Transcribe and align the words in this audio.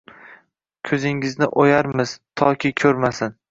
-Ko’zingni 0.11 1.51
o’yarmiz, 1.65 2.17
toki 2.43 2.75
ko’rmasin! 2.85 3.41